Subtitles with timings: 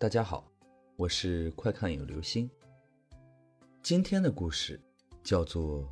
[0.00, 0.48] 大家好，
[0.94, 2.48] 我是快看有流星。
[3.82, 4.80] 今天的故事
[5.24, 5.82] 叫做《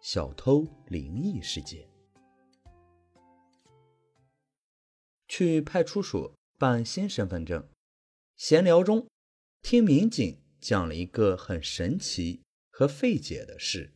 [0.00, 1.86] 小偷灵异事件》。
[5.28, 7.68] 去派出所办新身份证，
[8.36, 9.06] 闲聊中
[9.60, 13.92] 听民警讲了一个很神奇和费解的事。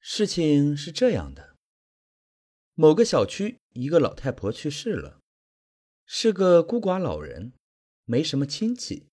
[0.00, 1.54] 事情是这样的：
[2.74, 5.20] 某个小区一个老太婆去世了，
[6.04, 7.52] 是个孤寡老人。
[8.10, 9.06] 没什么亲戚，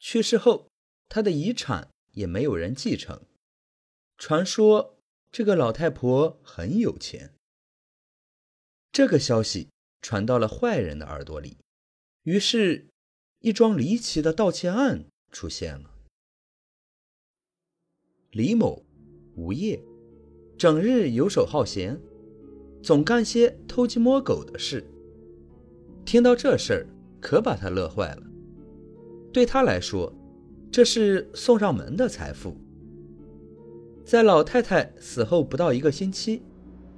[0.00, 0.68] 去世后，
[1.08, 3.22] 他的遗产也没有人继承。
[4.18, 4.98] 传说
[5.30, 7.32] 这个老太婆很有钱。
[8.90, 9.68] 这个消息
[10.02, 11.58] 传到了坏人的耳朵里，
[12.24, 12.88] 于是，
[13.38, 15.94] 一桩离奇的盗窃案出现了。
[18.32, 18.84] 李某，
[19.36, 19.80] 无业，
[20.58, 22.00] 整日游手好闲，
[22.82, 24.84] 总干些偷鸡摸狗的事。
[26.04, 26.93] 听到这事儿。
[27.24, 28.22] 可把他乐坏了。
[29.32, 30.12] 对他来说，
[30.70, 32.54] 这是送上门的财富。
[34.04, 36.42] 在老太太死后不到一个星期，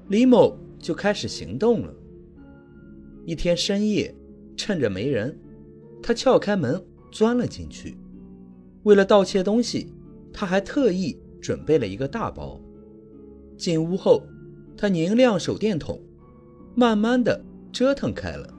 [0.09, 1.95] 李某就开始行动了。
[3.25, 4.13] 一天深夜，
[4.57, 5.39] 趁着没人，
[6.03, 7.97] 他撬开门钻了进去。
[8.83, 9.93] 为了盗窃东西，
[10.33, 12.61] 他还特意准备了一个大包。
[13.57, 14.25] 进屋后，
[14.77, 16.03] 他拧亮手电筒，
[16.75, 17.41] 慢慢的
[17.73, 18.55] 折腾开了。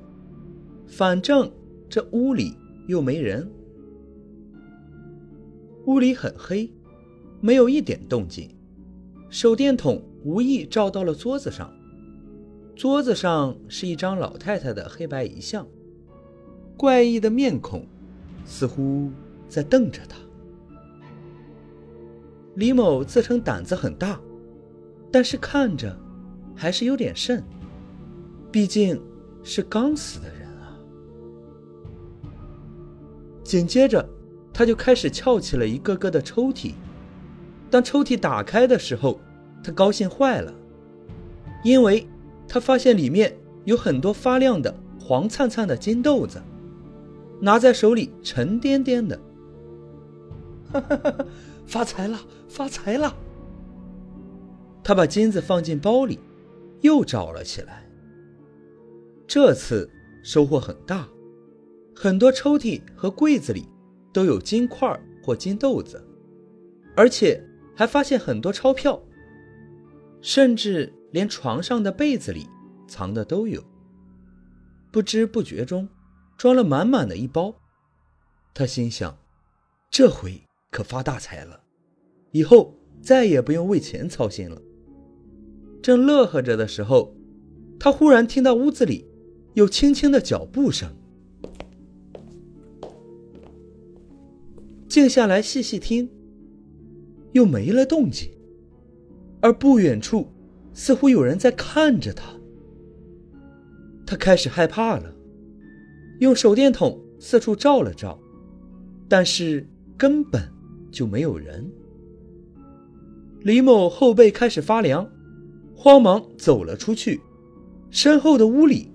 [0.88, 1.52] 反正
[1.90, 2.56] 这屋里
[2.88, 3.48] 又没人，
[5.86, 6.72] 屋里很黑，
[7.42, 8.50] 没有一点动静。
[9.30, 11.72] 手电筒无意照到了桌子上，
[12.76, 15.68] 桌子上是一张老太太的黑白遗像，
[16.78, 17.86] 怪异的面孔，
[18.46, 19.12] 似乎
[19.50, 20.18] 在瞪着他。
[22.56, 24.20] 李某自称胆子很大，
[25.12, 25.96] 但是看着
[26.56, 27.44] 还是有点瘆，
[28.50, 29.00] 毕竟
[29.44, 30.47] 是刚死的人。
[33.48, 34.06] 紧接着，
[34.53, 36.73] 他就开始撬起了一个个的抽屉。
[37.72, 39.22] 当抽屉打开的时候，
[39.64, 40.53] 他高兴坏了，
[41.63, 42.06] 因为
[42.46, 46.41] 他发现里面有很多发亮的黄灿灿的金豆子，
[47.40, 49.18] 拿在手里沉甸甸的。
[51.66, 52.19] 发财了，
[52.50, 53.16] 发财了！
[54.84, 56.19] 他把金子放进包里，
[56.81, 57.90] 又找了起来。
[59.25, 59.90] 这次
[60.22, 61.08] 收获很大。
[62.00, 63.68] 很多抽屉和柜子里
[64.13, 64.88] 都有金块
[65.24, 66.00] 或金豆子，
[66.96, 67.44] 而且
[67.75, 69.02] 还发现很多钞票，
[70.22, 72.46] 甚至连床上的被子里
[72.88, 73.63] 藏的都有。
[74.91, 75.90] 不知不觉中，
[76.38, 77.56] 装了满满的一包。
[78.53, 79.18] 他心想：
[79.90, 81.62] 这回可发大财了，
[82.29, 84.62] 以后再也不用为钱操心了。
[85.81, 87.16] 正乐呵着的时候，
[87.79, 89.09] 他忽然听到屋子里
[89.56, 90.96] 有轻轻的脚步声。
[94.88, 96.09] 静下来细细听，
[97.34, 98.30] 又没了动静，
[99.42, 100.28] 而不远处
[100.74, 102.34] 似乎有人在看着他。
[104.06, 105.14] 他开始害怕了，
[106.20, 108.18] 用手电筒四处照了照，
[109.09, 110.42] 但是根本
[110.90, 111.70] 就没有人。
[113.42, 115.08] 李某后背开始发凉，
[115.76, 117.20] 慌忙走了出去，
[117.92, 118.90] 身后的屋里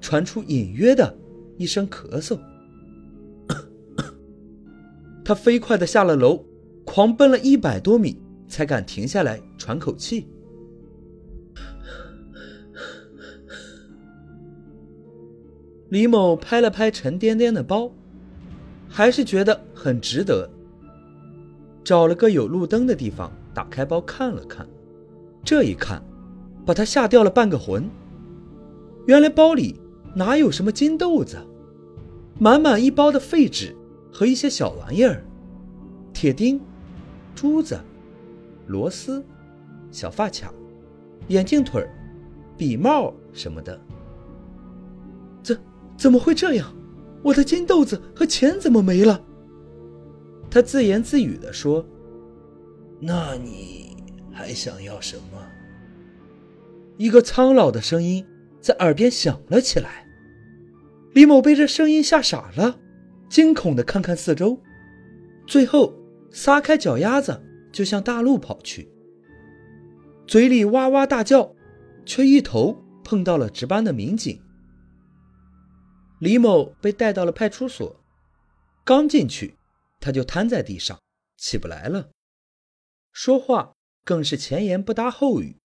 [0.00, 1.16] 传出隐约的
[1.58, 2.38] 一声咳嗽。
[5.24, 6.44] 他飞快地下了楼，
[6.84, 10.26] 狂奔了一百多米，才敢停下来喘口气。
[15.88, 17.90] 李某拍了拍沉甸甸的包，
[18.88, 20.48] 还是觉得很值得。
[21.84, 24.66] 找了个有路灯的地方，打开包看了看。
[25.44, 26.02] 这一看，
[26.66, 27.88] 把他吓掉了半个魂。
[29.06, 29.78] 原来包里
[30.16, 31.36] 哪有什么金豆子，
[32.38, 33.76] 满满一包的废纸。
[34.14, 35.24] 和一些小玩意儿，
[36.12, 36.60] 铁钉、
[37.34, 37.80] 珠子、
[38.68, 39.24] 螺丝、
[39.90, 40.54] 小发卡、
[41.28, 41.84] 眼镜腿
[42.56, 43.78] 笔帽什么的。
[45.42, 45.60] 怎
[45.96, 46.72] 怎么会这样？
[47.24, 49.20] 我的金豆子和钱怎么没了？
[50.50, 51.84] 他自言自语地说
[53.00, 53.96] ：“那你
[54.30, 55.44] 还想要什么？”
[56.96, 58.24] 一个苍老的声音
[58.60, 60.06] 在耳边响了起来。
[61.14, 62.78] 李某被这声音吓傻了。
[63.34, 64.62] 惊恐地看看四周，
[65.44, 65.92] 最后
[66.30, 67.42] 撒开脚丫子
[67.72, 68.88] 就向大路跑去，
[70.24, 71.52] 嘴里哇哇大叫，
[72.06, 74.40] 却一头碰到了值班的民警。
[76.20, 78.00] 李某被带到了派出所，
[78.84, 79.56] 刚进去
[79.98, 80.96] 他就瘫在地上，
[81.36, 82.12] 起不来了，
[83.10, 83.72] 说话
[84.04, 85.56] 更是前言不搭后语，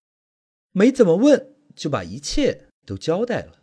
[0.72, 3.60] 没怎么问就把一切都交代了。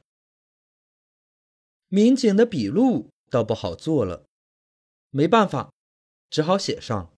[1.88, 3.10] 民警的笔录。
[3.30, 4.26] 倒不好做了。
[5.10, 5.72] 没办法，
[6.28, 7.16] 只好写上：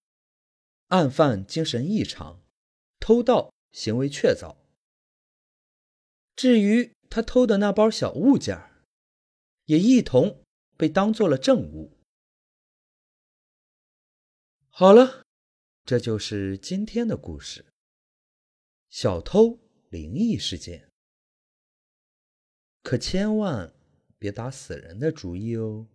[0.88, 2.42] 案犯精神异常，
[3.00, 4.56] 偷盗行为确凿。
[6.36, 8.70] 至于他偷的那包小物件，
[9.64, 10.44] 也一同
[10.76, 11.98] 被当做了证物。
[14.68, 15.24] 好了，
[15.84, 17.66] 这就是今天的故事——
[18.88, 19.58] 小偷
[19.90, 20.88] 灵异事件。
[22.82, 23.74] 可千万
[24.18, 25.88] 别打死人的主意哦。